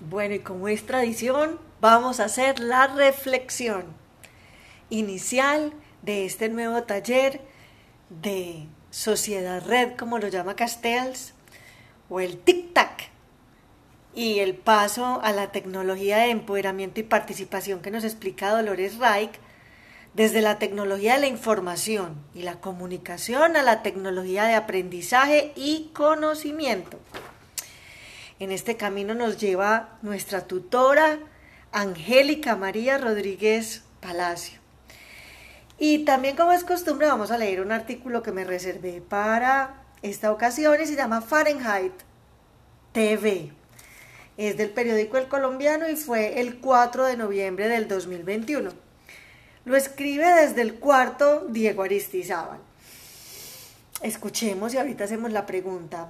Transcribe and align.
Bueno, 0.00 0.34
y 0.34 0.38
como 0.38 0.66
es 0.68 0.86
tradición, 0.86 1.58
vamos 1.82 2.20
a 2.20 2.24
hacer 2.24 2.58
la 2.58 2.86
reflexión 2.86 3.84
inicial 4.88 5.74
de 6.00 6.24
este 6.24 6.48
nuevo 6.48 6.84
taller 6.84 7.42
de 8.08 8.66
Sociedad 8.90 9.62
Red, 9.62 9.96
como 9.98 10.18
lo 10.18 10.28
llama 10.28 10.56
Castells, 10.56 11.34
o 12.08 12.20
el 12.20 12.42
tic-tac, 12.42 13.10
y 14.14 14.38
el 14.38 14.54
paso 14.54 15.20
a 15.22 15.32
la 15.32 15.52
tecnología 15.52 16.16
de 16.16 16.30
empoderamiento 16.30 17.00
y 17.00 17.02
participación 17.04 17.80
que 17.80 17.90
nos 17.90 18.02
explica 18.02 18.50
Dolores 18.50 18.96
Reich, 18.96 19.32
desde 20.14 20.40
la 20.40 20.58
tecnología 20.58 21.14
de 21.14 21.20
la 21.20 21.26
información 21.26 22.16
y 22.34 22.42
la 22.42 22.58
comunicación 22.58 23.54
a 23.56 23.62
la 23.62 23.82
tecnología 23.82 24.44
de 24.44 24.54
aprendizaje 24.54 25.52
y 25.56 25.90
conocimiento. 25.92 26.98
En 28.40 28.52
este 28.52 28.78
camino 28.78 29.12
nos 29.12 29.36
lleva 29.36 29.98
nuestra 30.00 30.46
tutora 30.46 31.18
Angélica 31.72 32.56
María 32.56 32.96
Rodríguez 32.96 33.82
Palacio. 34.00 34.58
Y 35.78 36.06
también 36.06 36.36
como 36.36 36.52
es 36.52 36.64
costumbre 36.64 37.06
vamos 37.06 37.30
a 37.30 37.36
leer 37.36 37.60
un 37.60 37.70
artículo 37.70 38.22
que 38.22 38.32
me 38.32 38.44
reservé 38.44 39.02
para 39.06 39.82
esta 40.00 40.32
ocasión 40.32 40.80
y 40.80 40.86
se 40.86 40.96
llama 40.96 41.20
Fahrenheit 41.20 41.92
TV. 42.92 43.52
Es 44.38 44.56
del 44.56 44.70
periódico 44.70 45.18
El 45.18 45.28
Colombiano 45.28 45.86
y 45.90 45.96
fue 45.96 46.40
el 46.40 46.60
4 46.60 47.04
de 47.04 47.18
noviembre 47.18 47.68
del 47.68 47.88
2021. 47.88 48.70
Lo 49.66 49.76
escribe 49.76 50.24
desde 50.24 50.62
el 50.62 50.76
cuarto 50.76 51.46
Diego 51.50 51.82
Aristizábal. 51.82 52.60
Escuchemos 54.02 54.72
y 54.72 54.78
ahorita 54.78 55.04
hacemos 55.04 55.30
la 55.30 55.44
pregunta. 55.44 56.08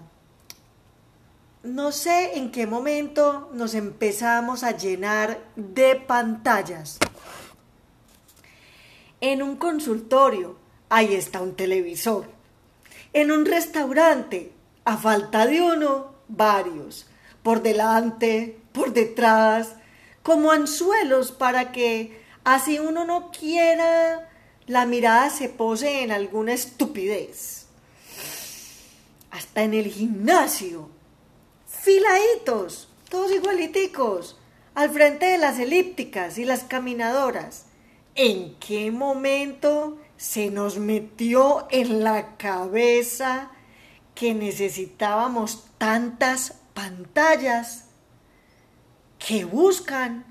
No 1.63 1.93
sé 1.93 2.39
en 2.39 2.53
qué 2.53 2.67
momento 2.67 3.51
nos 3.53 3.75
empezamos 3.75 4.65
a 4.65 4.71
llenar 4.79 5.45
de 5.57 5.95
pantallas. 5.95 6.99
En 9.21 9.43
un 9.43 9.57
consultorio, 9.57 10.57
ahí 10.89 11.15
está 11.15 11.43
un 11.43 11.55
televisor. 11.55 12.25
En 13.13 13.31
un 13.31 13.45
restaurante, 13.45 14.53
a 14.87 14.97
falta 14.97 15.47
de 15.47 15.61
uno, 15.61 16.15
varios. 16.29 17.07
Por 17.43 17.61
delante, 17.61 18.59
por 18.73 18.95
detrás, 18.95 19.75
como 20.23 20.53
anzuelos 20.53 21.31
para 21.31 21.73
que, 21.73 22.23
así 22.43 22.79
uno 22.79 23.05
no 23.05 23.31
quiera, 23.31 24.31
la 24.67 24.87
mirada 24.87 25.29
se 25.29 25.51
pose 25.51 26.05
en 26.05 26.11
alguna 26.11 26.55
estupidez. 26.55 27.67
Hasta 29.31 29.63
en 29.63 29.75
el 29.75 29.89
gimnasio 29.89 31.00
filaditos, 31.81 32.89
todos 33.09 33.33
igualiticos, 33.33 34.39
al 34.75 34.91
frente 34.91 35.27
de 35.27 35.39
las 35.39 35.59
elípticas 35.59 36.37
y 36.37 36.45
las 36.45 36.65
caminadoras. 36.65 37.67
¿En 38.15 38.55
qué 38.57 38.91
momento 38.91 39.99
se 40.17 40.51
nos 40.51 40.79
metió 40.79 41.67
en 41.71 42.05
la 42.05 42.37
cabeza 42.37 43.51
que 44.15 44.35
necesitábamos 44.35 45.65
tantas 45.79 46.61
pantallas 46.75 47.87
que 49.19 49.47
buscan? 49.47 50.27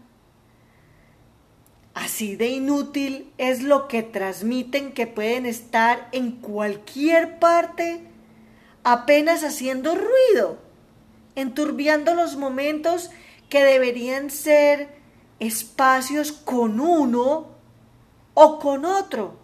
Así 1.95 2.35
de 2.35 2.49
inútil 2.49 3.33
es 3.39 3.63
lo 3.63 3.87
que 3.87 4.03
transmiten 4.03 4.93
que 4.93 5.07
pueden 5.07 5.47
estar 5.47 6.09
en 6.11 6.33
cualquier 6.33 7.39
parte 7.39 8.01
apenas 8.83 9.43
haciendo 9.43 9.95
ruido 9.95 10.68
enturbiando 11.41 12.13
los 12.15 12.35
momentos 12.35 13.09
que 13.49 13.63
deberían 13.63 14.29
ser 14.29 14.99
espacios 15.39 16.31
con 16.31 16.79
uno 16.79 17.47
o 18.33 18.59
con 18.59 18.85
otro, 18.85 19.37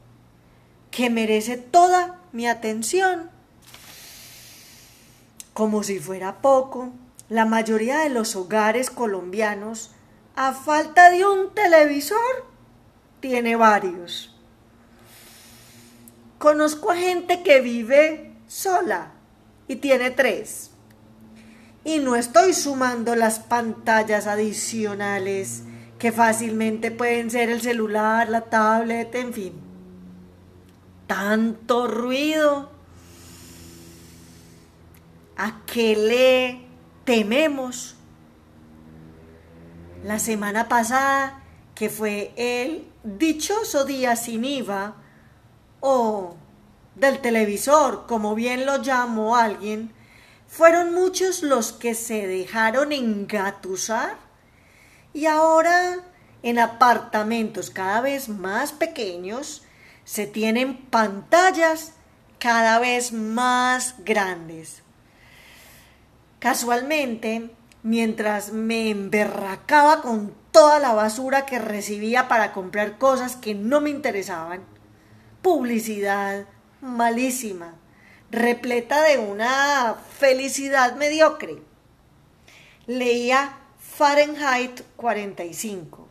que 0.92 1.10
merece 1.10 1.58
toda 1.58 2.22
mi 2.32 2.48
atención. 2.48 3.30
Como 5.54 5.84
si 5.84 6.00
fuera 6.00 6.42
poco, 6.42 6.92
la 7.30 7.46
mayoría 7.46 8.00
de 8.00 8.10
los 8.10 8.36
hogares 8.36 8.90
colombianos, 8.90 9.92
a 10.36 10.54
falta 10.54 11.10
de 11.10 11.26
un 11.26 11.54
televisor, 11.54 12.46
tiene 13.22 13.56
varios. 13.56 14.36
Conozco 16.38 16.92
a 16.92 16.98
gente 16.98 17.42
que 17.42 17.62
vive 17.62 18.34
sola 18.48 19.14
y 19.68 19.78
tiene 19.78 20.12
tres. 20.12 20.72
Y 21.86 22.00
no 22.00 22.16
estoy 22.16 22.54
sumando 22.54 23.16
las 23.16 23.38
pantallas 23.40 24.26
adicionales 24.26 25.62
que 26.00 26.12
fácilmente 26.12 26.90
pueden 26.90 27.30
ser 27.30 27.52
el 27.52 27.62
celular, 27.62 28.28
la 28.28 28.42
tablet, 28.42 29.14
en 29.14 29.34
fin. 29.34 29.54
Tanto 31.06 31.88
ruido. 31.88 32.72
¿A 35.38 35.62
qué 35.68 35.96
le 35.96 36.66
tememos? 37.06 37.96
La 40.04 40.18
semana 40.18 40.68
pasada, 40.68 41.44
que 41.76 41.92
fue 41.92 42.34
el 42.36 42.88
dichoso 43.04 43.86
día 43.86 44.16
sin 44.16 44.44
IVA, 44.44 44.96
o 45.82 46.36
del 46.96 47.20
televisor, 47.20 48.08
como 48.08 48.34
bien 48.34 48.66
lo 48.66 48.82
llamó 48.82 49.36
alguien, 49.36 49.95
fueron 50.56 50.94
muchos 50.94 51.44
los 51.44 51.74
que 51.74 51.94
se 51.94 52.28
dejaron 52.28 52.94
engatusar 52.94 54.16
y 55.14 55.26
ahora 55.26 55.98
en 56.44 56.60
apartamentos 56.60 57.70
cada 57.70 58.00
vez 58.00 58.30
más 58.30 58.72
pequeños 58.72 59.64
se 60.06 60.28
tienen 60.28 60.78
pantallas 60.78 61.92
cada 62.40 62.80
vez 62.80 63.12
más 63.12 63.96
grandes. 64.06 64.82
Casualmente, 66.40 67.50
mientras 67.84 68.54
me 68.54 68.92
emberracaba 68.92 70.02
con 70.02 70.34
toda 70.52 70.80
la 70.80 70.94
basura 70.94 71.46
que 71.46 71.60
recibía 71.60 72.30
para 72.30 72.54
comprar 72.54 72.98
cosas 72.98 73.36
que 73.36 73.56
no 73.56 73.82
me 73.82 73.90
interesaban, 73.90 74.62
publicidad 75.42 76.46
malísima, 76.80 77.74
repleta 78.36 79.02
de 79.04 79.18
una 79.18 79.96
felicidad 80.20 80.96
mediocre. 80.98 81.62
Leía 82.86 83.58
Fahrenheit 83.80 84.82
45. 84.98 86.06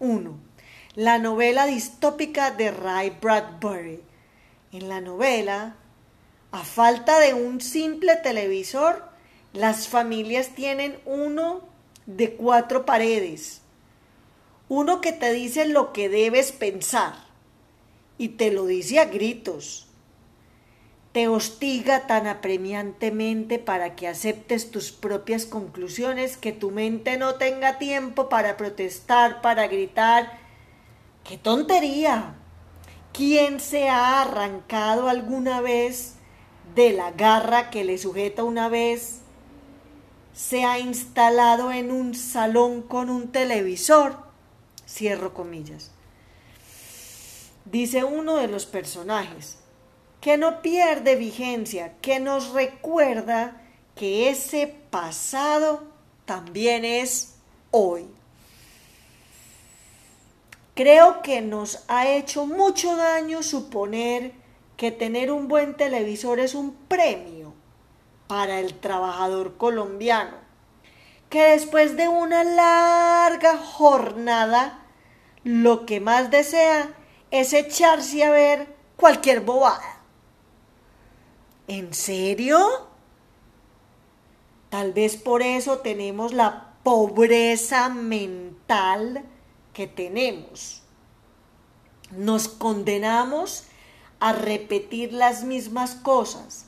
1. 0.00 0.38
La 0.96 1.18
novela 1.18 1.66
distópica 1.66 2.50
de 2.50 2.72
Ray 2.72 3.16
Bradbury. 3.20 4.02
En 4.72 4.88
la 4.88 5.00
novela, 5.00 5.76
a 6.50 6.64
falta 6.64 7.20
de 7.20 7.34
un 7.34 7.60
simple 7.60 8.16
televisor, 8.16 9.08
las 9.52 9.86
familias 9.86 10.56
tienen 10.56 10.98
uno 11.04 11.60
de 12.06 12.34
cuatro 12.34 12.84
paredes. 12.84 13.60
Uno 14.68 15.00
que 15.00 15.12
te 15.12 15.32
dice 15.32 15.66
lo 15.66 15.92
que 15.92 16.08
debes 16.08 16.50
pensar 16.50 17.14
y 18.18 18.30
te 18.30 18.50
lo 18.50 18.66
dice 18.66 18.98
a 18.98 19.04
gritos 19.04 19.86
te 21.12 21.28
hostiga 21.28 22.06
tan 22.06 22.26
apremiantemente 22.26 23.58
para 23.58 23.94
que 23.94 24.08
aceptes 24.08 24.70
tus 24.70 24.92
propias 24.92 25.44
conclusiones 25.44 26.38
que 26.38 26.52
tu 26.52 26.70
mente 26.70 27.18
no 27.18 27.34
tenga 27.34 27.78
tiempo 27.78 28.30
para 28.30 28.56
protestar, 28.56 29.42
para 29.42 29.68
gritar. 29.68 30.38
¡Qué 31.22 31.36
tontería! 31.36 32.34
¿Quién 33.12 33.60
se 33.60 33.90
ha 33.90 34.22
arrancado 34.22 35.10
alguna 35.10 35.60
vez 35.60 36.14
de 36.74 36.94
la 36.94 37.10
garra 37.10 37.68
que 37.68 37.84
le 37.84 37.98
sujeta 37.98 38.42
una 38.42 38.70
vez? 38.70 39.20
Se 40.32 40.64
ha 40.64 40.78
instalado 40.78 41.72
en 41.72 41.92
un 41.92 42.14
salón 42.14 42.80
con 42.80 43.10
un 43.10 43.30
televisor. 43.30 44.16
Cierro 44.88 45.34
comillas. 45.34 45.90
Dice 47.66 48.02
uno 48.02 48.36
de 48.36 48.48
los 48.48 48.64
personajes 48.64 49.61
que 50.22 50.38
no 50.38 50.62
pierde 50.62 51.16
vigencia, 51.16 51.94
que 52.00 52.20
nos 52.20 52.52
recuerda 52.52 53.60
que 53.96 54.30
ese 54.30 54.68
pasado 54.68 55.82
también 56.24 56.84
es 56.84 57.34
hoy. 57.72 58.06
Creo 60.74 61.22
que 61.22 61.40
nos 61.40 61.84
ha 61.88 62.06
hecho 62.06 62.46
mucho 62.46 62.96
daño 62.96 63.42
suponer 63.42 64.32
que 64.76 64.92
tener 64.92 65.32
un 65.32 65.48
buen 65.48 65.76
televisor 65.76 66.38
es 66.38 66.54
un 66.54 66.72
premio 66.86 67.52
para 68.28 68.60
el 68.60 68.74
trabajador 68.74 69.56
colombiano, 69.56 70.36
que 71.30 71.42
después 71.50 71.96
de 71.96 72.06
una 72.06 72.44
larga 72.44 73.58
jornada 73.58 74.86
lo 75.42 75.84
que 75.84 75.98
más 75.98 76.30
desea 76.30 76.94
es 77.32 77.52
echarse 77.52 78.22
a 78.22 78.30
ver 78.30 78.68
cualquier 78.96 79.40
bobada. 79.40 79.91
¿En 81.74 81.94
serio? 81.94 82.86
Tal 84.68 84.92
vez 84.92 85.16
por 85.16 85.40
eso 85.40 85.78
tenemos 85.78 86.34
la 86.34 86.74
pobreza 86.82 87.88
mental 87.88 89.24
que 89.72 89.86
tenemos. 89.86 90.82
Nos 92.10 92.48
condenamos 92.48 93.64
a 94.20 94.34
repetir 94.34 95.14
las 95.14 95.44
mismas 95.44 95.94
cosas, 95.94 96.66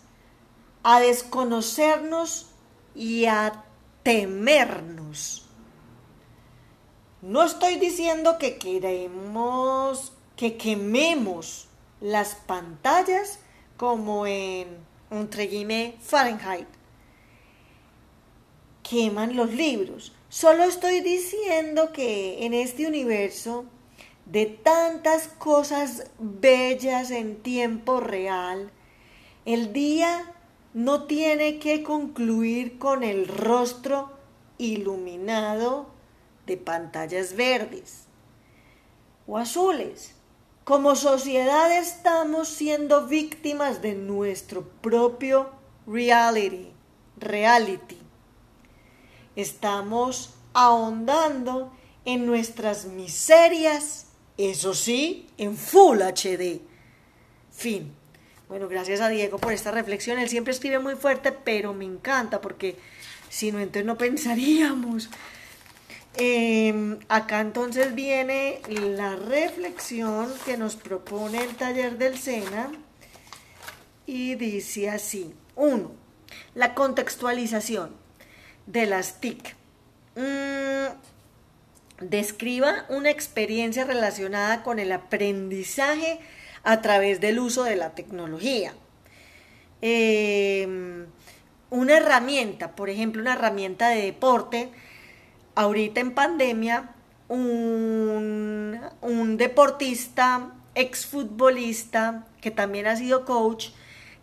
a 0.82 1.00
desconocernos 1.00 2.46
y 2.94 3.26
a 3.26 3.62
temernos. 4.04 5.46
No 7.20 7.42
estoy 7.42 7.76
diciendo 7.76 8.38
que 8.38 8.56
queremos 8.56 10.14
que 10.34 10.56
quememos 10.56 11.68
las 12.00 12.36
pantallas 12.36 13.40
como 13.76 14.26
en 14.26 14.93
entre 15.20 15.96
Fahrenheit. 16.00 16.68
Queman 18.82 19.36
los 19.36 19.52
libros. 19.52 20.12
Solo 20.28 20.64
estoy 20.64 21.00
diciendo 21.00 21.92
que 21.92 22.44
en 22.44 22.54
este 22.54 22.86
universo 22.86 23.64
de 24.26 24.46
tantas 24.46 25.28
cosas 25.28 26.10
bellas 26.18 27.10
en 27.10 27.36
tiempo 27.36 28.00
real, 28.00 28.70
el 29.44 29.72
día 29.72 30.32
no 30.72 31.04
tiene 31.04 31.58
que 31.58 31.82
concluir 31.82 32.78
con 32.78 33.04
el 33.04 33.28
rostro 33.28 34.12
iluminado 34.58 35.86
de 36.46 36.56
pantallas 36.56 37.36
verdes 37.36 38.04
o 39.26 39.38
azules. 39.38 40.14
Como 40.64 40.96
sociedad 40.96 41.76
estamos 41.76 42.48
siendo 42.48 43.06
víctimas 43.06 43.82
de 43.82 43.94
nuestro 43.94 44.62
propio 44.62 45.50
reality, 45.86 46.72
reality. 47.18 47.98
Estamos 49.36 50.30
ahondando 50.54 51.70
en 52.06 52.24
nuestras 52.24 52.86
miserias, 52.86 54.06
eso 54.38 54.72
sí, 54.72 55.28
en 55.36 55.54
Full 55.54 56.00
HD. 56.00 56.62
Fin. 57.52 57.92
Bueno, 58.48 58.66
gracias 58.66 59.02
a 59.02 59.10
Diego 59.10 59.36
por 59.36 59.52
esta 59.52 59.70
reflexión. 59.70 60.18
Él 60.18 60.30
siempre 60.30 60.54
escribe 60.54 60.78
muy 60.78 60.94
fuerte, 60.94 61.32
pero 61.32 61.74
me 61.74 61.84
encanta 61.84 62.40
porque 62.40 62.76
si 63.28 63.52
no, 63.52 63.58
entonces 63.58 63.84
no 63.84 63.98
pensaríamos. 63.98 65.10
Em, 66.16 66.98
acá 67.08 67.40
entonces 67.40 67.94
viene 67.94 68.60
la 68.68 69.16
reflexión 69.16 70.32
que 70.44 70.56
nos 70.56 70.76
propone 70.76 71.42
el 71.42 71.56
taller 71.56 71.98
del 71.98 72.18
SENA 72.18 72.70
y 74.06 74.36
dice 74.36 74.90
así. 74.90 75.34
Uno, 75.56 75.92
la 76.54 76.74
contextualización 76.74 77.96
de 78.66 78.86
las 78.86 79.20
TIC. 79.20 79.56
Mm, 80.16 80.94
describa 82.00 82.86
una 82.88 83.10
experiencia 83.10 83.84
relacionada 83.84 84.62
con 84.62 84.78
el 84.78 84.92
aprendizaje 84.92 86.20
a 86.62 86.80
través 86.80 87.20
del 87.20 87.38
uso 87.40 87.64
de 87.64 87.76
la 87.76 87.94
tecnología. 87.94 88.74
Em, 89.80 91.06
una 91.70 91.96
herramienta, 91.96 92.74
por 92.74 92.88
ejemplo, 92.88 93.20
una 93.20 93.34
herramienta 93.34 93.88
de 93.88 94.02
deporte, 94.02 94.70
ahorita 95.54 96.00
en 96.00 96.14
pandemia, 96.14 96.94
un, 97.28 98.80
un 99.00 99.36
deportista, 99.36 100.52
exfutbolista, 100.74 102.26
que 102.40 102.50
también 102.50 102.86
ha 102.86 102.96
sido 102.96 103.24
coach, 103.24 103.68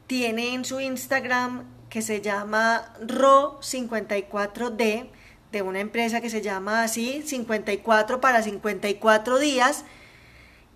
tiene 0.07 0.54
en 0.54 0.66
su 0.66 0.80
Instagram 0.80 1.66
que 1.89 2.01
se 2.01 2.22
llama 2.22 2.94
RO54D, 3.01 5.10
de 5.51 5.62
una 5.62 5.81
empresa 5.81 6.22
que 6.22 6.30
se 6.30 6.42
llama 6.42 6.83
así, 6.83 7.24
54 7.25 8.22
para 8.22 8.42
54 8.42 9.39
días 9.39 9.83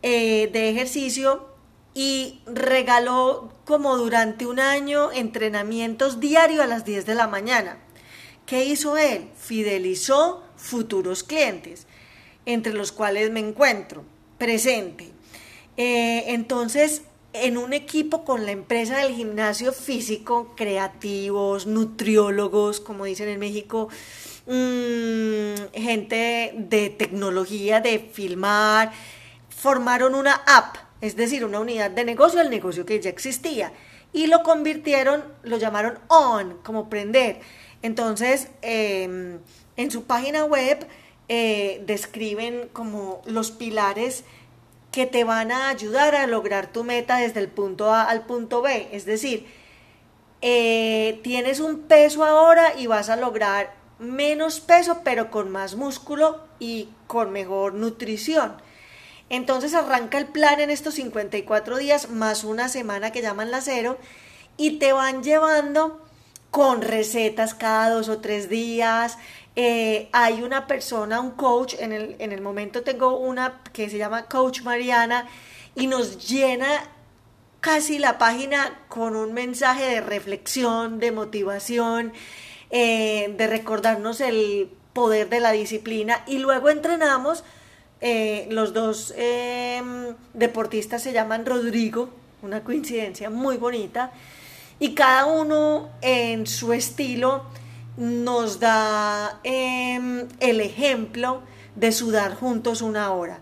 eh, 0.02 0.50
de 0.52 0.69
ejercicio 0.69 1.48
y 1.94 2.42
regaló 2.46 3.54
como 3.63 3.96
durante 3.96 4.46
un 4.46 4.60
año 4.60 5.12
entrenamientos 5.12 6.19
diarios 6.19 6.62
a 6.62 6.68
las 6.68 6.84
10 6.84 7.06
de 7.06 7.16
la 7.16 7.28
mañana. 7.28 7.78
¿Qué 8.46 8.66
hizo 8.66 8.98
él? 8.98 9.30
Fidelizó 9.36 10.44
futuros 10.66 11.24
clientes, 11.24 11.86
entre 12.46 12.74
los 12.74 12.92
cuales 12.92 13.32
me 13.32 13.40
encuentro 13.40 14.04
presente. 14.38 15.12
Eh, 15.78 16.26
entonces, 16.28 17.04
en 17.34 17.58
un 17.58 17.74
equipo 17.74 18.24
con 18.24 18.46
la 18.46 18.52
empresa 18.52 18.98
del 18.98 19.14
gimnasio 19.14 19.74
físico, 19.74 20.54
creativos, 20.56 21.68
nutriólogos, 21.68 22.80
como 22.80 23.06
dicen 23.06 23.30
en 23.30 23.40
México, 23.40 23.90
mm, 24.48 25.74
gente 25.74 26.54
de 26.58 26.90
tecnología, 26.90 27.82
de 27.82 28.00
filmar, 28.00 28.92
formaron 29.50 30.16
una 30.16 30.34
app, 30.48 30.78
es 31.02 31.16
decir, 31.16 31.46
una 31.46 31.60
unidad 31.60 31.92
de 31.92 32.06
negocio, 32.06 32.42
el 32.42 32.50
negocio 32.50 32.86
que 32.86 33.00
ya 33.00 33.10
existía, 33.10 33.74
y 34.14 34.28
lo 34.28 34.44
convirtieron, 34.44 35.24
lo 35.44 35.58
llamaron 35.58 36.00
on, 36.08 36.58
como 36.64 36.90
prender. 36.90 37.42
Entonces, 37.82 38.48
em, 38.62 39.40
en 39.77 39.92
su 39.92 40.04
página 40.04 40.45
web 40.45 40.88
eh, 41.27 41.83
describen 41.86 42.69
como 42.72 43.22
los 43.25 43.51
pilares 43.51 44.24
que 44.92 45.06
te 45.06 45.24
van 45.24 45.51
a 45.51 45.69
ayudar 45.69 46.16
a 46.16 46.27
lograr 46.27 46.72
tu 46.72 46.83
meta 46.83 47.18
desde 47.18 47.39
el 47.42 47.50
punto 47.50 47.94
A 47.94 48.04
al 48.04 48.25
punto 48.25 48.62
B. 48.62 48.88
Es 48.92 49.06
decir, 49.06 49.45
eh, 50.42 51.19
tienes 51.24 51.60
un 51.60 51.81
peso 51.81 52.24
ahora 52.24 52.77
y 52.77 52.88
vas 52.88 53.10
a 53.10 53.16
lograr 53.16 53.74
menos 54.00 54.60
peso, 54.60 55.01
pero 55.04 55.31
con 55.31 55.51
más 55.51 55.75
músculo 55.75 56.42
y 56.60 56.89
con 57.07 57.31
mejor 57.31 57.74
nutrición. 57.74 58.56
Entonces 59.30 59.74
arranca 59.74 60.18
el 60.18 60.28
plan 60.28 60.60
en 60.60 60.69
estos 60.69 60.94
54 60.94 61.78
días 61.78 62.10
más 62.12 62.44
una 62.44 62.69
semana 62.69 63.12
que 63.12 63.21
llaman 63.21 63.51
la 63.51 63.62
cero 63.62 63.98
y 64.56 64.78
te 64.78 64.94
van 64.94 65.24
llevando 65.24 66.05
con 66.56 66.81
recetas 66.81 67.54
cada 67.54 67.90
dos 67.90 68.07
o 68.07 68.19
tres 68.19 68.48
días, 68.48 69.18
eh, 69.57 70.07
hay 70.13 70.42
una 70.42 70.68
persona, 70.68 71.19
un 71.19 71.31
coach, 71.31 71.75
en 71.80 71.92
el, 71.92 72.16
en 72.19 72.31
el 72.31 72.40
momento 72.40 72.81
tengo 72.81 73.18
una 73.18 73.60
que 73.74 73.90
se 73.90 73.98
llama 73.98 74.28
Coach 74.28 74.62
Mariana 74.62 75.28
y 75.75 75.88
nos 75.88 76.30
llena 76.30 76.66
casi 77.60 78.00
la 78.00 78.18
página 78.18 78.80
con 78.88 79.18
un 79.18 79.34
mensaje 79.34 79.84
de 79.84 80.00
reflexión, 80.00 80.98
de 81.02 81.12
motivación, 81.12 82.13
eh, 82.69 83.36
de 83.38 83.48
recordarnos 83.48 84.22
el 84.22 84.69
poder 84.94 85.28
de 85.28 85.42
la 85.42 85.52
disciplina 85.52 86.24
y 86.25 86.38
luego 86.38 86.69
entrenamos. 86.69 87.44
Eh, 88.00 88.47
los 88.50 88.71
dos 88.71 89.14
em, 89.18 90.16
deportistas 90.33 91.04
se 91.04 91.12
llaman 91.12 91.45
Rodrigo, 91.45 92.12
una 92.42 92.64
coincidencia 92.64 93.30
muy 93.30 93.57
bonita, 93.57 94.14
y 94.80 94.94
cada 94.94 95.26
uno 95.26 95.90
en 96.02 96.48
su 96.48 96.74
estilo 96.74 97.44
nos 97.98 98.60
da 98.60 99.40
em, 99.44 100.28
el 100.40 100.60
ejemplo 100.60 101.42
de 101.76 101.92
sudar 101.92 102.36
juntos 102.36 102.82
una 102.82 103.12
hora. 103.12 103.40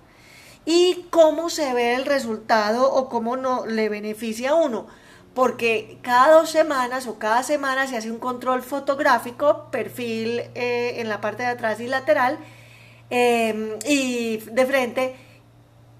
¿Y 0.66 1.08
cómo 1.10 1.50
se 1.50 1.74
ve 1.74 1.96
el 1.96 2.06
resultado 2.06 2.92
o 2.92 3.10
cómo 3.10 3.36
no 3.36 3.66
le 3.66 3.90
beneficia 3.90 4.52
a 4.52 4.56
uno? 4.56 4.88
Porque 5.34 5.98
cada 6.04 6.36
dos 6.36 6.52
semanas 6.52 7.08
o 7.08 7.18
cada 7.18 7.44
semana 7.44 7.88
se 7.88 7.98
hace 7.98 8.12
un 8.12 8.20
control 8.20 8.62
fotográfico, 8.62 9.70
perfil 9.72 10.44
eh, 10.54 10.96
en 10.98 11.10
la 11.10 11.20
parte 11.20 11.44
de 11.44 11.50
atrás 11.50 11.80
y 11.80 11.88
lateral 11.88 12.38
em, 13.10 13.72
y 13.86 14.38
de 14.38 14.66
frente, 14.66 15.16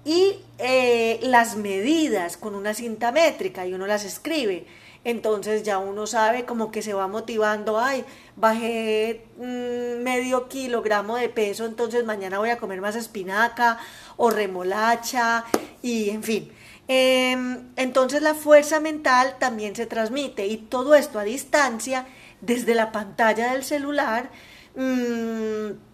y 0.04 0.36
eh, 0.58 1.18
las 1.22 1.56
medidas 1.56 2.36
con 2.36 2.54
una 2.54 2.74
cinta 2.74 3.10
métrica 3.10 3.66
y 3.66 3.74
uno 3.74 3.86
las 3.86 4.04
escribe 4.04 4.66
entonces 5.04 5.62
ya 5.62 5.78
uno 5.78 6.06
sabe 6.06 6.44
como 6.44 6.70
que 6.70 6.82
se 6.82 6.94
va 6.94 7.06
motivando, 7.06 7.78
ay, 7.78 8.04
bajé 8.36 9.26
mm, 9.36 10.02
medio 10.02 10.48
kilogramo 10.48 11.16
de 11.16 11.28
peso, 11.28 11.66
entonces 11.66 12.04
mañana 12.04 12.38
voy 12.38 12.50
a 12.50 12.58
comer 12.58 12.80
más 12.80 12.96
espinaca 12.96 13.78
o 14.16 14.30
remolacha 14.30 15.44
y 15.82 16.10
en 16.10 16.22
fin. 16.22 16.52
Em, 16.88 17.70
entonces 17.76 18.20
la 18.22 18.34
fuerza 18.34 18.80
mental 18.80 19.36
también 19.38 19.74
se 19.74 19.86
transmite 19.86 20.46
y 20.46 20.56
todo 20.58 20.94
esto 20.94 21.18
a 21.18 21.24
distancia 21.24 22.06
desde 22.40 22.74
la 22.74 22.92
pantalla 22.92 23.52
del 23.52 23.64
celular. 23.64 24.30
Mm, 24.76 25.93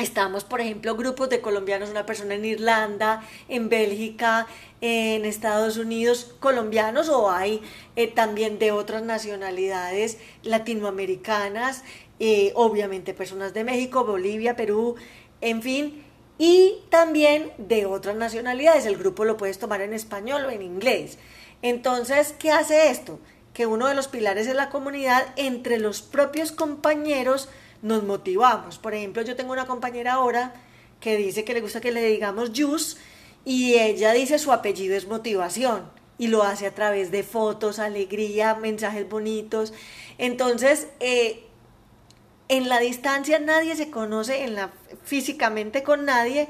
Estamos, 0.00 0.44
por 0.44 0.62
ejemplo, 0.62 0.96
grupos 0.96 1.28
de 1.28 1.42
colombianos, 1.42 1.90
una 1.90 2.06
persona 2.06 2.34
en 2.34 2.46
Irlanda, 2.46 3.22
en 3.48 3.68
Bélgica, 3.68 4.46
en 4.80 5.26
Estados 5.26 5.76
Unidos, 5.76 6.34
colombianos 6.40 7.10
o 7.10 7.30
hay 7.30 7.60
eh, 7.96 8.06
también 8.06 8.58
de 8.58 8.72
otras 8.72 9.02
nacionalidades 9.02 10.16
latinoamericanas, 10.42 11.84
eh, 12.18 12.52
obviamente 12.54 13.12
personas 13.12 13.52
de 13.52 13.62
México, 13.62 14.04
Bolivia, 14.04 14.56
Perú, 14.56 14.96
en 15.42 15.60
fin, 15.60 16.02
y 16.38 16.78
también 16.88 17.52
de 17.58 17.84
otras 17.84 18.16
nacionalidades. 18.16 18.86
El 18.86 18.96
grupo 18.96 19.26
lo 19.26 19.36
puedes 19.36 19.58
tomar 19.58 19.82
en 19.82 19.92
español 19.92 20.46
o 20.46 20.50
en 20.50 20.62
inglés. 20.62 21.18
Entonces, 21.60 22.34
¿qué 22.38 22.50
hace 22.50 22.90
esto? 22.90 23.18
Que 23.52 23.66
uno 23.66 23.86
de 23.86 23.94
los 23.94 24.08
pilares 24.08 24.46
de 24.46 24.54
la 24.54 24.70
comunidad 24.70 25.26
entre 25.36 25.78
los 25.78 26.00
propios 26.00 26.52
compañeros 26.52 27.50
nos 27.82 28.02
motivamos. 28.02 28.78
Por 28.78 28.94
ejemplo, 28.94 29.22
yo 29.22 29.36
tengo 29.36 29.52
una 29.52 29.66
compañera 29.66 30.14
ahora 30.14 30.54
que 31.00 31.16
dice 31.16 31.44
que 31.44 31.54
le 31.54 31.60
gusta 31.60 31.80
que 31.80 31.92
le 31.92 32.04
digamos 32.06 32.52
Jus 32.54 32.98
y 33.44 33.74
ella 33.74 34.12
dice 34.12 34.38
su 34.38 34.52
apellido 34.52 34.94
es 34.96 35.06
motivación 35.06 35.90
y 36.18 36.28
lo 36.28 36.42
hace 36.42 36.66
a 36.66 36.74
través 36.74 37.10
de 37.10 37.22
fotos, 37.22 37.78
alegría, 37.78 38.54
mensajes 38.54 39.08
bonitos. 39.08 39.72
Entonces, 40.18 40.88
eh, 41.00 41.46
en 42.48 42.68
la 42.68 42.78
distancia 42.78 43.38
nadie 43.38 43.74
se 43.74 43.90
conoce 43.90 44.44
en 44.44 44.54
la, 44.54 44.70
físicamente 45.02 45.82
con 45.82 46.04
nadie. 46.04 46.48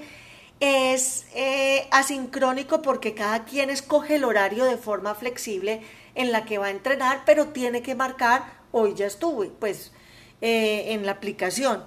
Es 0.59 1.27
eh, 1.35 1.87
asincrónico 1.93 2.83
porque 2.83 3.15
cada 3.15 3.45
quien 3.45 3.71
escoge 3.71 4.17
el 4.17 4.25
horario 4.25 4.65
de 4.65 4.77
forma 4.77 5.15
flexible 5.15 5.83
en 6.15 6.33
la 6.33 6.45
que 6.45 6.59
va 6.59 6.67
a 6.67 6.71
entrenar, 6.71 7.23
pero 7.25 7.49
tiene 7.49 7.81
que 7.81 7.95
marcar, 7.95 8.45
hoy 8.73 8.95
ya 8.95 9.07
estuve, 9.07 9.47
pues, 9.49 9.93
eh, 10.41 10.93
en 10.93 11.07
la 11.07 11.13
aplicación. 11.13 11.85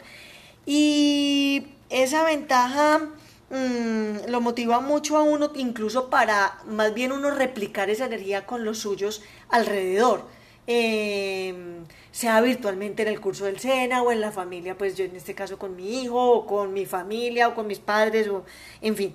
Y 0.66 1.68
esa 1.90 2.24
ventaja 2.24 3.10
mm, 3.50 4.30
lo 4.30 4.42
motiva 4.42 4.80
mucho 4.80 5.18
a 5.18 5.24
uno, 5.24 5.52
incluso 5.56 6.10
para 6.10 6.60
más 6.68 6.94
bien 6.94 7.12
uno 7.12 7.32
replicar 7.32 7.90
esa 7.90 8.06
energía 8.06 8.46
con 8.46 8.64
los 8.66 8.80
suyos 8.80 9.22
alrededor. 9.50 10.26
Em, 10.66 11.86
sea 12.12 12.40
virtualmente 12.42 13.02
en 13.02 13.10
el 13.10 13.20
curso 13.20 13.46
del 13.46 13.60
SENA 13.60 14.02
o 14.02 14.12
en 14.12 14.22
la 14.22 14.32
familia, 14.32 14.78
pues 14.78 14.96
yo 14.96 15.04
en 15.04 15.16
este 15.16 15.36
caso 15.36 15.58
con 15.58 15.76
mi 15.76 16.02
hijo 16.04 16.32
o 16.32 16.46
con 16.46 16.72
mi 16.72 16.86
familia 16.86 17.50
o 17.50 17.56
con 17.56 17.68
mis 17.68 17.80
padres 17.80 18.28
o 18.28 18.46
en 18.82 18.96
fin. 18.96 19.14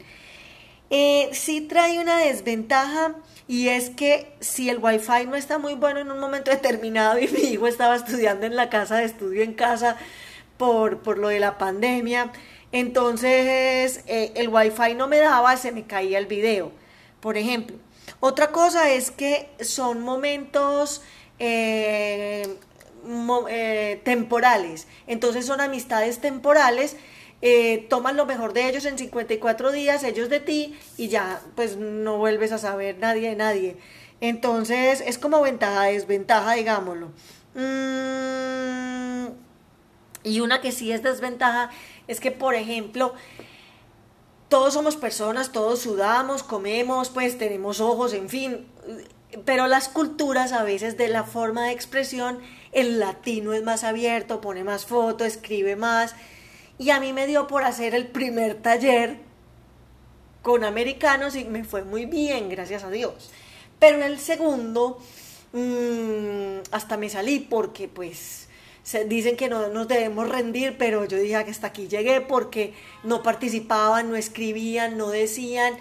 Eh, 0.90 1.28
sí 1.33 1.61
trae 1.61 1.99
una 1.99 2.18
desventaja 2.18 3.14
y 3.47 3.68
es 3.68 3.90
que 3.90 4.33
si 4.40 4.68
el 4.68 4.78
wifi 4.78 5.26
no 5.26 5.37
está 5.37 5.59
muy 5.59 5.75
bueno 5.75 6.00
en 6.00 6.11
un 6.11 6.18
momento 6.18 6.50
determinado 6.50 7.18
y 7.21 7.28
mi 7.28 7.40
hijo 7.40 7.66
estaba 7.66 7.97
estudiando 7.97 8.47
en 8.47 8.57
la 8.57 8.71
casa 8.71 8.97
de 8.97 9.04
estudio 9.04 9.42
en 9.42 9.54
casa 9.54 9.97
por, 10.57 10.99
por 10.99 11.18
lo 11.18 11.28
de 11.28 11.40
la 11.40 11.57
pandemia, 11.57 12.33
entonces 12.73 14.02
eh, 14.07 14.33
el 14.35 14.49
wifi 14.49 14.95
no 14.95 15.09
me 15.09 15.18
daba, 15.18 15.57
se 15.57 15.73
me 15.73 15.87
caía 15.87 16.18
el 16.18 16.26
video, 16.26 16.73
por 17.21 17.37
ejemplo. 17.37 17.76
Otra 18.21 18.49
cosa 18.49 18.90
es 18.90 19.11
que 19.11 19.49
son 19.61 20.00
momentos 20.02 21.02
eh, 21.38 22.57
eh, 23.49 24.00
temporales, 24.04 24.87
entonces 25.07 25.47
son 25.47 25.61
amistades 25.61 26.18
temporales 26.18 26.97
eh, 27.40 27.87
toman 27.88 28.16
lo 28.16 28.26
mejor 28.26 28.52
de 28.52 28.68
ellos 28.68 28.85
en 28.85 28.99
54 28.99 29.73
días, 29.73 30.02
ellos 30.04 30.28
de 30.28 30.40
ti, 30.40 30.78
y 30.97 31.09
ya 31.09 31.40
pues 31.54 31.76
no 31.76 32.18
vuelves 32.18 32.52
a 32.52 32.59
saber 32.59 32.99
nadie 32.99 33.30
de 33.30 33.37
nadie. 33.37 33.76
Entonces 34.21 35.02
es 35.07 35.18
como 35.18 35.40
ventaja, 35.40 35.85
desventaja, 35.85 36.54
digámoslo. 36.54 37.12
Mm, 37.54 39.28
y 40.25 40.40
una 40.40 40.61
que 40.61 40.73
sí 40.73 40.92
es 40.92 41.02
desventaja 41.02 41.71
es 42.09 42.21
que, 42.21 42.30
por 42.33 42.54
ejemplo, 42.54 43.14
todos 44.49 44.75
somos 44.75 44.97
personas, 44.97 45.52
todos 45.52 45.80
sudamos, 45.80 46.42
comemos, 46.42 47.11
pues 47.11 47.38
tenemos 47.38 47.80
ojos, 47.80 48.14
en 48.14 48.28
fin, 48.28 48.66
pero 49.45 49.66
las 49.66 49.88
culturas 49.88 50.52
a 50.52 50.64
veces 50.64 50.97
de 50.97 51.09
la 51.09 51.25
forma 51.25 51.66
de 51.66 51.73
expresión, 51.73 52.40
el 52.73 52.99
latino 52.99 53.52
es 53.52 53.62
más 53.62 53.85
abierto, 53.85 54.40
pone 54.40 54.64
más 54.64 54.87
fotos, 54.87 55.26
escribe 55.26 55.76
más, 55.76 56.14
y 56.79 56.91
a 56.91 57.01
mí 57.01 57.13
me 57.13 57.27
dio 57.27 57.47
por 57.47 57.65
hacer 57.65 57.95
el 57.95 58.07
primer 58.07 58.55
taller 58.63 59.19
con 60.43 60.65
americanos 60.65 61.35
y 61.37 61.45
me 61.45 61.65
fue 61.65 61.83
muy 61.83 62.07
bien, 62.07 62.49
gracias 62.49 62.85
a 62.85 62.91
Dios. 62.91 63.31
Pero 63.79 64.05
el 64.05 64.19
segundo, 64.19 64.99
mmm, 65.53 66.61
hasta 66.71 66.97
me 66.97 67.09
salí 67.09 67.41
porque 67.41 67.89
pues 67.89 68.49
se 68.83 69.05
dicen 69.05 69.37
que 69.37 69.49
no 69.49 69.69
nos 69.69 69.89
debemos 69.89 70.29
rendir, 70.29 70.77
pero 70.79 71.05
yo 71.05 71.19
dije 71.19 71.45
que 71.45 71.51
hasta 71.51 71.67
aquí 71.67 71.89
llegué 71.89 72.21
porque 72.21 72.73
no 73.03 73.23
participaban, 73.23 74.09
no 74.09 74.17
escribían, 74.17 74.97
no 74.97 75.11
decían. 75.11 75.75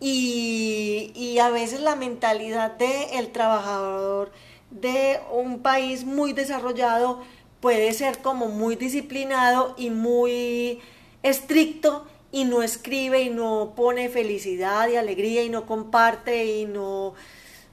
Y, 0.00 1.12
y 1.14 1.38
a 1.38 1.50
veces 1.50 1.80
la 1.80 1.94
mentalidad 1.94 2.72
del 2.72 3.10
el 3.12 3.32
trabajador 3.32 4.32
de 4.70 5.20
un 5.32 5.60
país 5.60 6.04
muy 6.04 6.32
desarrollado 6.32 7.22
puede 7.60 7.92
ser 7.92 8.18
como 8.18 8.48
muy 8.48 8.76
disciplinado 8.76 9.74
y 9.76 9.90
muy 9.90 10.80
estricto 11.22 12.06
y 12.32 12.44
no 12.44 12.62
escribe 12.62 13.22
y 13.22 13.30
no 13.30 13.72
pone 13.76 14.08
felicidad 14.08 14.88
y 14.88 14.96
alegría 14.96 15.42
y 15.42 15.50
no 15.50 15.66
comparte 15.66 16.46
y 16.46 16.64
no 16.64 17.14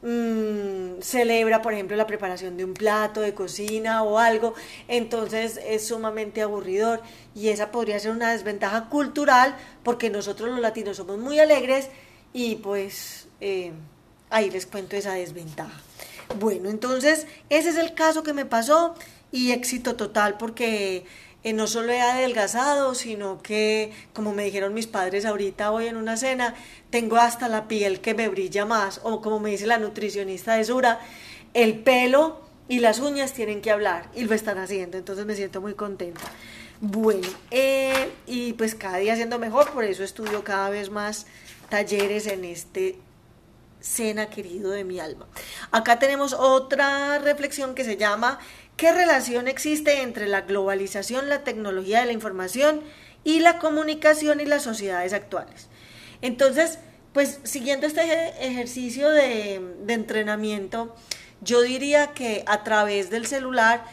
mm, 0.01 1.01
celebra, 1.01 1.61
por 1.61 1.73
ejemplo, 1.73 1.95
la 1.95 2.07
preparación 2.07 2.57
de 2.57 2.65
un 2.65 2.73
plato 2.73 3.21
de 3.21 3.33
cocina 3.33 4.03
o 4.03 4.17
algo, 4.17 4.55
entonces 4.87 5.59
es 5.63 5.87
sumamente 5.87 6.41
aburridor 6.41 7.01
y 7.35 7.49
esa 7.49 7.71
podría 7.71 7.99
ser 7.99 8.11
una 8.11 8.31
desventaja 8.31 8.89
cultural 8.89 9.55
porque 9.83 10.09
nosotros 10.09 10.49
los 10.49 10.59
latinos 10.59 10.97
somos 10.97 11.19
muy 11.19 11.39
alegres 11.39 11.89
y 12.33 12.55
pues 12.55 13.27
eh, 13.41 13.71
ahí 14.29 14.49
les 14.49 14.65
cuento 14.65 14.95
esa 14.95 15.13
desventaja. 15.13 15.81
Bueno, 16.39 16.69
entonces 16.69 17.25
ese 17.49 17.69
es 17.69 17.77
el 17.77 17.93
caso 17.93 18.21
que 18.23 18.33
me 18.33 18.45
pasó 18.45 18.95
y 19.31 19.51
éxito 19.51 19.95
total 19.95 20.37
porque 20.37 21.05
eh, 21.43 21.53
no 21.53 21.67
solo 21.67 21.91
he 21.91 22.01
adelgazado, 22.01 22.95
sino 22.95 23.41
que, 23.41 23.91
como 24.13 24.33
me 24.33 24.43
dijeron 24.43 24.73
mis 24.73 24.87
padres 24.87 25.25
ahorita 25.25 25.71
hoy 25.71 25.87
en 25.87 25.97
una 25.97 26.17
cena, 26.17 26.55
tengo 26.89 27.17
hasta 27.17 27.47
la 27.47 27.67
piel 27.67 28.01
que 28.01 28.13
me 28.13 28.27
brilla 28.27 28.65
más, 28.65 28.99
o 29.03 29.21
como 29.21 29.39
me 29.39 29.51
dice 29.51 29.67
la 29.67 29.77
nutricionista 29.77 30.55
de 30.55 30.65
Sura, 30.65 30.99
el 31.53 31.79
pelo 31.79 32.41
y 32.67 32.79
las 32.79 32.99
uñas 32.99 33.33
tienen 33.33 33.61
que 33.61 33.71
hablar 33.71 34.09
y 34.13 34.25
lo 34.25 34.33
están 34.33 34.57
haciendo, 34.57 34.97
entonces 34.97 35.25
me 35.25 35.35
siento 35.35 35.61
muy 35.61 35.73
contenta. 35.73 36.21
Bueno, 36.81 37.27
eh, 37.49 38.11
y 38.27 38.53
pues 38.53 38.75
cada 38.75 38.97
día 38.97 39.15
siendo 39.15 39.39
mejor, 39.39 39.71
por 39.71 39.83
eso 39.83 40.03
estudio 40.03 40.43
cada 40.43 40.69
vez 40.69 40.89
más 40.89 41.27
talleres 41.69 42.27
en 42.27 42.45
este 42.45 42.97
cena 43.87 44.29
querido 44.29 44.71
de 44.71 44.83
mi 44.83 44.99
alma. 44.99 45.27
Acá 45.71 45.99
tenemos 45.99 46.33
otra 46.33 47.19
reflexión 47.19 47.73
que 47.73 47.83
se 47.83 47.97
llama 47.97 48.39
¿Qué 48.75 48.91
relación 48.91 49.47
existe 49.47 50.01
entre 50.03 50.27
la 50.27 50.41
globalización, 50.41 51.29
la 51.29 51.43
tecnología 51.43 52.01
de 52.01 52.07
la 52.07 52.11
información 52.11 52.81
y 53.23 53.39
la 53.39 53.57
comunicación 53.57 54.39
y 54.39 54.45
las 54.45 54.61
sociedades 54.61 55.13
actuales? 55.13 55.67
Entonces, 56.21 56.77
pues 57.11 57.39
siguiendo 57.43 57.87
este 57.87 58.01
ejercicio 58.45 59.09
de, 59.09 59.55
entrenamiento, 59.87 60.95
yo 61.41 61.61
diría 61.61 62.13
que 62.13 62.43
a 62.45 62.63
través 62.63 63.09
del 63.09 63.25
celular 63.25 63.83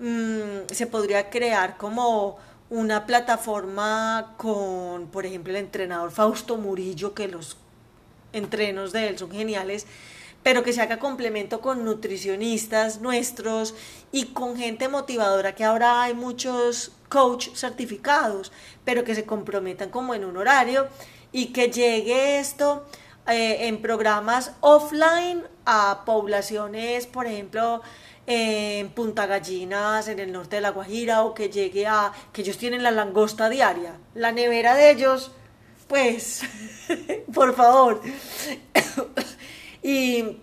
mm, 0.00 0.72
se 0.72 0.88
podría 0.88 1.30
crear 1.30 1.76
como 1.76 2.38
una 2.68 3.06
plataforma 3.06 4.34
con, 4.38 5.06
por 5.08 5.26
ejemplo, 5.26 5.52
el 5.52 5.58
entrenador 5.58 6.10
Fausto 6.10 6.56
Murillo, 6.56 7.14
que 7.14 7.28
los 7.28 7.56
entrenos 8.32 8.92
de 8.92 9.08
él 9.08 9.18
son 9.18 9.30
geniales, 9.30 9.86
pero 10.42 10.62
que 10.62 10.72
se 10.72 10.80
haga 10.80 10.98
complemento 10.98 11.60
con 11.60 11.84
nutricionistas 11.84 13.00
nuestros 13.00 13.74
y 14.10 14.26
con 14.26 14.56
gente 14.56 14.88
motivadora, 14.88 15.54
que 15.54 15.64
ahora 15.64 16.02
hay 16.02 16.14
muchos 16.14 16.92
coach 17.08 17.50
certificados, 17.54 18.52
pero 18.84 19.04
que 19.04 19.14
se 19.14 19.24
comprometan 19.24 19.90
como 19.90 20.14
en 20.14 20.24
un 20.24 20.36
horario 20.36 20.88
y 21.30 21.46
que 21.46 21.70
llegue 21.70 22.38
esto 22.38 22.84
eh, 23.26 23.68
en 23.68 23.80
programas 23.80 24.52
offline 24.60 25.44
a 25.64 26.02
poblaciones, 26.04 27.06
por 27.06 27.26
ejemplo, 27.26 27.82
en 28.26 28.88
Punta 28.90 29.26
Gallinas, 29.26 30.08
en 30.08 30.18
el 30.18 30.32
norte 30.32 30.56
de 30.56 30.62
La 30.62 30.70
Guajira, 30.70 31.22
o 31.22 31.34
que 31.34 31.48
llegue 31.48 31.86
a 31.86 32.12
que 32.32 32.42
ellos 32.42 32.58
tienen 32.58 32.82
la 32.82 32.90
langosta 32.90 33.48
diaria, 33.48 33.94
la 34.14 34.32
nevera 34.32 34.74
de 34.74 34.90
ellos, 34.90 35.32
pues, 35.92 36.40
por 37.34 37.54
favor. 37.54 38.00
Y, 39.84 40.38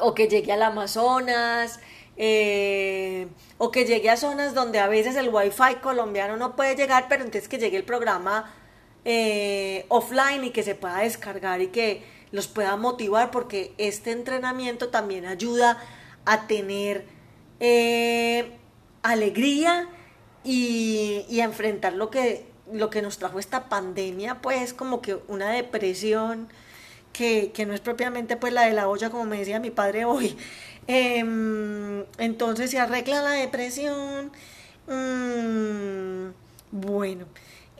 o 0.00 0.12
que 0.12 0.26
llegue 0.26 0.50
al 0.50 0.64
Amazonas, 0.64 1.78
eh, 2.16 3.28
o 3.58 3.70
que 3.70 3.84
llegue 3.84 4.10
a 4.10 4.16
zonas 4.16 4.54
donde 4.54 4.80
a 4.80 4.88
veces 4.88 5.14
el 5.14 5.28
wifi 5.28 5.76
colombiano 5.80 6.36
no 6.36 6.56
puede 6.56 6.74
llegar, 6.74 7.06
pero 7.08 7.22
entonces 7.22 7.48
que 7.48 7.58
llegue 7.58 7.76
el 7.76 7.84
programa 7.84 8.52
eh, 9.04 9.86
offline 9.88 10.42
y 10.42 10.50
que 10.50 10.64
se 10.64 10.74
pueda 10.74 10.98
descargar 10.98 11.60
y 11.60 11.68
que 11.68 12.02
los 12.32 12.48
pueda 12.48 12.74
motivar, 12.74 13.30
porque 13.30 13.72
este 13.78 14.10
entrenamiento 14.10 14.88
también 14.88 15.26
ayuda 15.26 15.78
a 16.24 16.48
tener 16.48 17.06
eh, 17.60 18.58
alegría 19.02 19.88
y, 20.42 21.24
y, 21.28 21.40
a 21.40 21.44
enfrentar 21.44 21.92
lo 21.92 22.10
que, 22.10 22.49
lo 22.72 22.90
que 22.90 23.02
nos 23.02 23.18
trajo 23.18 23.38
esta 23.38 23.68
pandemia, 23.68 24.40
pues 24.42 24.74
como 24.74 25.00
que 25.02 25.18
una 25.28 25.50
depresión 25.50 26.48
que, 27.12 27.52
no 27.66 27.74
es 27.74 27.80
propiamente 27.80 28.36
pues 28.36 28.52
la 28.52 28.62
de 28.62 28.72
la 28.72 28.88
olla, 28.88 29.10
como 29.10 29.24
me 29.24 29.38
decía 29.38 29.60
mi 29.60 29.70
padre 29.70 30.04
hoy. 30.04 30.36
Em, 30.86 32.04
entonces 32.18 32.70
se 32.70 32.80
arregla 32.80 33.22
la 33.22 33.30
depresión. 33.32 34.32
Mm, 34.88 36.32
bueno, 36.72 37.26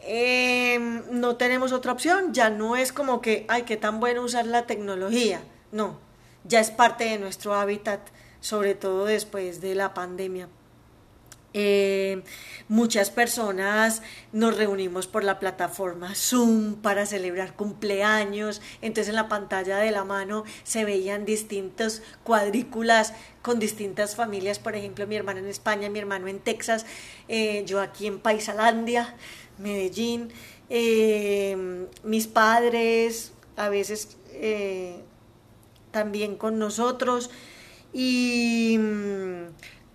em, 0.02 1.02
no 1.10 1.34
tenemos 1.34 1.72
otra 1.72 1.90
opción, 1.90 2.32
ya 2.32 2.50
no 2.50 2.76
es 2.76 2.92
como 2.92 3.20
que, 3.20 3.46
ay, 3.48 3.62
qué 3.62 3.76
tan 3.76 3.98
bueno 3.98 4.22
usar 4.22 4.46
la 4.46 4.66
tecnología. 4.66 5.40
No, 5.72 5.98
ya 6.44 6.60
es 6.60 6.70
parte 6.70 7.04
de 7.04 7.18
nuestro 7.18 7.54
hábitat, 7.54 8.00
sobre 8.40 8.76
todo 8.76 9.06
después 9.06 9.60
de 9.60 9.74
la 9.74 9.92
pandemia. 9.92 10.48
Eh, 11.52 12.22
muchas 12.68 13.10
personas 13.10 14.02
nos 14.32 14.56
reunimos 14.56 15.08
por 15.08 15.24
la 15.24 15.40
plataforma 15.40 16.14
Zoom 16.14 16.76
para 16.76 17.06
celebrar 17.06 17.54
cumpleaños. 17.54 18.62
Entonces 18.82 19.08
en 19.08 19.16
la 19.16 19.28
pantalla 19.28 19.78
de 19.78 19.90
la 19.90 20.04
mano 20.04 20.44
se 20.62 20.84
veían 20.84 21.24
distintas 21.24 22.02
cuadrículas 22.22 23.14
con 23.42 23.58
distintas 23.58 24.14
familias. 24.14 24.58
Por 24.58 24.76
ejemplo, 24.76 25.06
mi 25.06 25.16
hermano 25.16 25.40
en 25.40 25.46
España, 25.46 25.90
mi 25.90 25.98
hermano 25.98 26.28
en 26.28 26.38
Texas, 26.38 26.86
eh, 27.28 27.64
yo 27.66 27.80
aquí 27.80 28.06
en 28.06 28.20
Paisalandia, 28.20 29.16
Medellín, 29.58 30.32
eh, 30.68 31.86
mis 32.04 32.26
padres, 32.28 33.32
a 33.56 33.68
veces 33.68 34.16
también 35.90 36.36
con 36.36 36.58
nosotros. 36.58 37.30
Y 37.92 38.78
mm, 38.78 39.46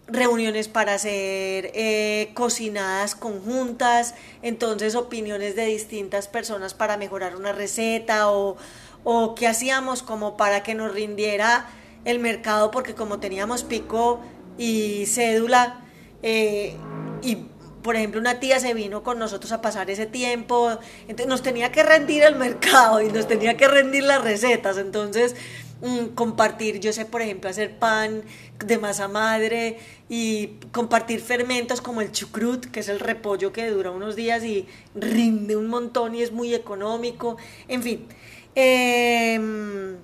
reuniones 0.07 0.67
para 0.67 0.93
hacer 0.93 1.71
eh, 1.73 2.31
cocinadas 2.33 3.15
conjuntas, 3.15 4.13
entonces 4.41 4.95
opiniones 4.95 5.55
de 5.55 5.65
distintas 5.65 6.27
personas 6.27 6.73
para 6.73 6.97
mejorar 6.97 7.35
una 7.35 7.51
receta 7.51 8.29
o, 8.29 8.57
o 9.03 9.35
qué 9.35 9.47
hacíamos 9.47 10.03
como 10.03 10.37
para 10.37 10.63
que 10.63 10.75
nos 10.75 10.93
rindiera 10.93 11.67
el 12.05 12.19
mercado 12.19 12.69
porque 12.69 12.93
como 12.93 13.19
teníamos 13.19 13.63
pico 13.63 14.21
y 14.57 15.05
cédula 15.07 15.81
eh, 16.21 16.75
y 17.23 17.47
por 17.81 17.95
ejemplo 17.95 18.19
una 18.19 18.39
tía 18.39 18.59
se 18.59 18.73
vino 18.73 19.03
con 19.03 19.19
nosotros 19.19 19.51
a 19.51 19.61
pasar 19.61 19.89
ese 19.89 20.05
tiempo, 20.05 20.77
entonces 21.07 21.27
nos 21.27 21.41
tenía 21.41 21.71
que 21.71 21.83
rendir 21.83 22.23
el 22.23 22.35
mercado 22.35 23.01
y 23.01 23.09
nos 23.09 23.27
tenía 23.27 23.57
que 23.57 23.67
rendir 23.67 24.03
las 24.03 24.23
recetas, 24.23 24.77
entonces 24.77 25.35
compartir, 26.15 26.79
yo 26.79 26.93
sé 26.93 27.05
por 27.05 27.21
ejemplo 27.21 27.49
hacer 27.49 27.77
pan 27.77 28.23
de 28.65 28.77
masa 28.77 29.07
madre 29.07 29.77
y 30.09 30.47
compartir 30.71 31.21
fermentos 31.21 31.81
como 31.81 32.01
el 32.01 32.11
chucrut, 32.11 32.65
que 32.65 32.79
es 32.79 32.89
el 32.89 32.99
repollo 32.99 33.51
que 33.51 33.67
dura 33.69 33.91
unos 33.91 34.15
días 34.15 34.43
y 34.43 34.67
rinde 34.95 35.55
un 35.55 35.67
montón 35.67 36.15
y 36.15 36.21
es 36.21 36.31
muy 36.31 36.53
económico, 36.53 37.37
en 37.67 37.83
fin. 37.83 38.07
Em, 38.55 39.97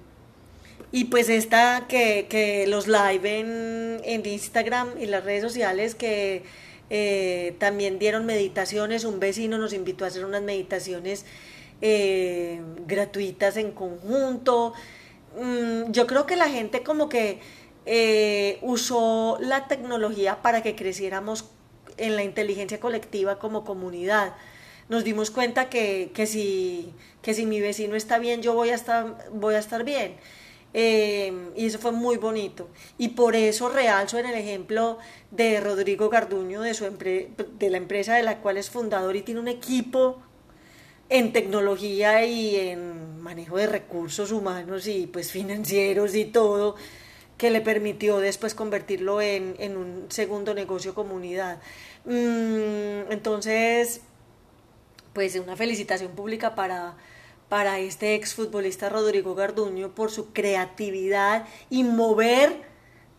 y 0.92 1.06
pues 1.06 1.30
esta 1.30 1.86
que, 1.88 2.28
que 2.30 2.68
los 2.68 2.88
live 2.88 3.40
en, 3.40 4.02
en, 4.04 4.26
Instagram 4.26 4.90
y 5.00 5.06
las 5.06 5.24
redes 5.24 5.42
sociales 5.42 5.96
que 5.96 6.44
eh, 6.90 7.56
también 7.60 7.98
dieron 8.00 8.26
meditaciones, 8.26 9.06
un 9.06 9.20
vecino 9.22 9.58
nos 9.58 9.72
invitó 9.72 10.04
a 10.04 10.10
hacer 10.10 10.26
unas 10.26 10.42
meditaciones 10.42 11.26
eh, 11.82 12.62
gratuitas 12.86 13.56
en 13.58 13.72
conjunto. 13.72 14.74
Mm, 15.36 15.92
yo 15.92 16.08
creo 16.08 16.26
que 16.26 16.36
la 16.36 16.50
gente 16.50 16.84
como 16.84 17.10
que 17.10 17.40
eh, 17.86 18.60
usó 18.62 19.38
la 19.40 19.68
tecnología 19.68 20.42
para 20.42 20.62
que 20.62 20.76
creciéramos 20.76 21.46
en 21.98 22.16
la 22.16 22.24
inteligencia 22.24 22.80
colectiva 22.80 23.40
como 23.40 23.64
comunidad. 23.64 24.36
Nos 24.90 25.04
dimos 25.04 25.32
cuenta 25.32 25.70
que, 25.70 26.12
que, 26.14 26.28
si, 26.28 26.94
que 27.22 27.34
si 27.34 27.46
mi 27.46 27.62
vecino 27.62 27.96
está 27.96 28.20
bien, 28.20 28.42
yo 28.42 28.54
voy 28.54 28.70
a 28.70 28.76
estar, 28.76 29.30
voy 29.32 29.56
a 29.56 29.60
estar 29.60 29.84
bien. 29.84 30.16
Eh, 30.74 31.52
y 31.56 31.66
eso 31.66 31.80
fue 31.80 31.92
muy 31.92 32.18
bonito. 32.18 32.70
Y 32.98 33.10
por 33.10 33.36
eso 33.36 33.70
realzo 33.70 34.20
en 34.20 34.26
el 34.26 34.36
ejemplo 34.36 34.98
de 35.32 35.60
Rodrigo 35.60 36.10
Garduño, 36.10 36.62
de, 36.62 36.74
su 36.74 36.86
de 36.86 37.70
la 37.70 37.78
empresa 37.78 38.16
de 38.16 38.24
la 38.24 38.40
cual 38.40 38.58
es 38.58 38.70
fundador 38.70 39.16
y 39.16 39.22
tiene 39.22 39.40
un 39.40 39.48
equipo 39.48 40.22
en 41.12 41.34
tecnología 41.34 42.26
y 42.26 42.56
en 42.56 43.22
manejo 43.22 43.58
de 43.58 43.68
recursos 43.68 44.32
humanos 44.32 44.88
y 44.88 45.08
pues 45.08 45.30
financieros 45.30 46.16
y 46.16 46.24
todo, 46.24 46.78
que 47.38 47.52
le 47.52 47.60
permitió 47.60 48.20
después 48.20 48.56
convertirlo 48.56 49.22
en, 49.22 49.76
un 49.76 50.06
segundo 50.10 50.54
negocio 50.54 50.96
comunidad. 50.96 51.60
Mm, 52.06 53.12
entonces, 53.12 54.02
pues 55.14 55.36
una 55.36 55.58
felicitación 55.58 56.14
pública 56.14 56.56
para, 56.56 56.96
para 57.50 57.80
este 57.80 58.16
exfutbolista 58.16 58.88
Rodrigo 58.88 59.36
Garduño 59.36 59.94
por 59.94 60.12
su 60.12 60.32
creatividad 60.32 61.46
y 61.70 61.84
mover 61.84 62.56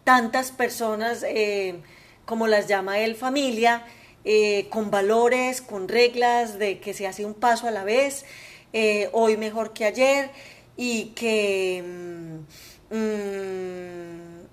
tantas 0.05 0.51
personas, 0.51 1.25
eh, 1.29 1.83
como 2.25 2.47
las 2.47 2.69
llama 2.69 3.01
él, 3.01 3.17
familia, 3.17 3.85
eh, 4.25 4.69
con 4.71 4.91
valores, 4.91 5.61
con 5.63 5.89
reglas 5.89 6.59
de 6.59 6.79
que 6.79 6.95
se 6.95 7.07
hace 7.07 7.25
un 7.25 7.35
paso 7.35 7.67
a 7.67 7.71
la 7.71 7.85
vez, 7.85 8.25
eh, 8.73 9.09
hoy 9.13 9.37
mejor 9.37 9.73
que 9.73 9.85
ayer 9.85 10.31
y 10.77 11.07
que 11.15 11.83
mm, 12.91 12.97
mm, 12.97 14.47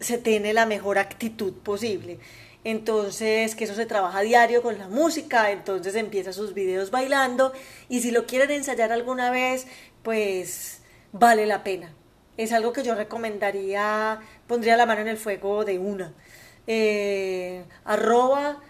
se 0.00 0.18
tiene 0.18 0.52
la 0.52 0.66
mejor 0.66 0.98
actitud 0.98 1.52
posible. 1.54 2.18
Entonces, 2.64 3.54
que 3.54 3.64
eso 3.64 3.74
se 3.74 3.86
trabaja 3.86 4.18
a 4.18 4.22
diario 4.22 4.62
con 4.62 4.76
la 4.78 4.88
música, 4.88 5.52
entonces 5.52 5.94
empieza 5.94 6.32
sus 6.32 6.52
videos 6.52 6.90
bailando 6.90 7.52
y 7.88 8.00
si 8.00 8.10
lo 8.10 8.26
quieren 8.26 8.50
ensayar 8.50 8.90
alguna 8.92 9.30
vez, 9.30 9.66
pues 10.02 10.80
vale 11.12 11.46
la 11.46 11.62
pena. 11.62 11.92
Es 12.36 12.52
algo 12.52 12.72
que 12.72 12.82
yo 12.82 12.94
recomendaría, 12.94 14.20
pondría 14.46 14.76
la 14.76 14.86
mano 14.86 15.00
en 15.02 15.08
el 15.08 15.16
fuego 15.16 15.64
de 15.64 15.78
una. 15.78 16.12
Eh, 16.66 17.64
arroba 17.84 18.60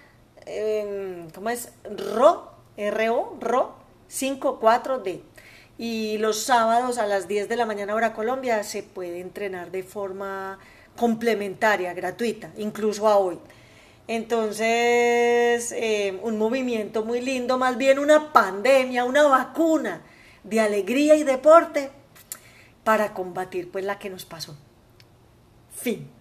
Em, 0.47 1.29
¿cómo 1.31 1.51
es? 1.51 1.73
RO, 1.85 2.53
RO, 2.77 3.37
RO 3.41 3.75
54D. 4.09 5.21
Y 5.77 6.19
los 6.19 6.45
sábados 6.45 6.99
a 6.99 7.07
las 7.07 7.29
10 7.29 7.49
de 7.49 7.57
la 7.57 7.67
mañana 7.67 7.95
hora 7.95 8.15
Colombia 8.15 8.63
se 8.63 8.83
puede 8.83 9.21
entrenar 9.21 9.71
de 9.71 9.83
forma 9.83 10.59
complementaria, 10.97 11.93
gratuita, 11.93 12.53
incluso 12.57 13.09
a 13.09 13.19
hoy. 13.19 13.39
Entonces, 14.09 15.75
em, 15.77 16.21
un 16.23 16.39
movimiento 16.39 17.05
muy 17.05 17.21
lindo, 17.21 17.59
más 17.59 17.77
bien 17.77 17.99
una 17.99 18.33
pandemia, 18.33 19.05
una 19.05 19.25
vacuna 19.25 20.03
de 20.45 20.61
alegría 20.61 21.17
y 21.17 21.25
deporte 21.25 21.91
para 22.85 23.13
combatir 23.13 23.71
pues 23.71 23.85
la 23.85 23.99
que 23.99 24.09
nos 24.09 24.25
pasó. 24.25 24.57
Fin. 25.75 26.16